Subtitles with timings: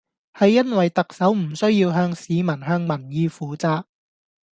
[0.33, 3.83] 係因為特首唔需要向市民向民意負責